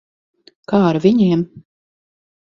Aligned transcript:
Kā 0.71 0.79
ar 0.85 0.97
viņiem? 1.03 1.43